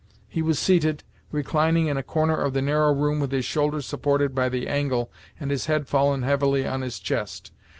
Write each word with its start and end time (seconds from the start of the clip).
He 0.27 0.41
was 0.41 0.57
seated, 0.57 1.03
reclining 1.31 1.85
in 1.85 1.95
a 1.95 2.01
corner 2.01 2.35
of 2.35 2.53
the 2.53 2.61
narrow 2.63 2.91
room 2.91 3.19
with 3.19 3.31
his 3.31 3.45
shoulders 3.45 3.85
supported 3.85 4.33
by 4.33 4.49
the 4.49 4.67
angle, 4.67 5.11
and 5.39 5.51
his 5.51 5.67
head 5.67 5.87
fallen 5.87 6.23
heavily 6.23 6.65
on 6.65 6.81
his 6.81 6.97
chest. 6.97 7.51